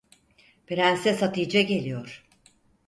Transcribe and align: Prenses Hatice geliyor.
Prenses 0.67 1.21
Hatice 1.21 1.61
geliyor. 1.61 2.25